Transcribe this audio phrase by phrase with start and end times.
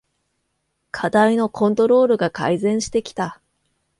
[0.89, 3.39] 課題のコントロールが改善してきた